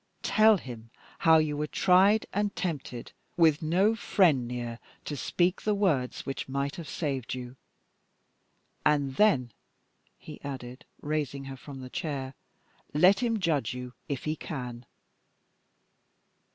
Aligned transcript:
Tell 0.23 0.57
him 0.57 0.89
how 1.19 1.37
you 1.37 1.55
were 1.55 1.67
tried 1.67 2.25
and 2.33 2.55
tempted, 2.55 3.11
with 3.37 3.61
no 3.61 3.93
friend 3.93 4.47
near 4.47 4.79
to 5.05 5.15
speak 5.15 5.61
the 5.61 5.75
words 5.75 6.25
which 6.25 6.49
might 6.49 6.77
have 6.77 6.89
saved 6.89 7.35
you. 7.35 7.55
And 8.83 9.17
then," 9.17 9.51
he 10.17 10.41
added, 10.41 10.85
raising 11.03 11.43
her 11.45 11.55
from 11.55 11.81
the 11.81 11.89
chair, 11.91 12.33
"let 12.95 13.19
him 13.21 13.39
judge 13.39 13.75
you 13.75 13.93
if 14.09 14.23
he 14.23 14.35
can!" 14.35 14.87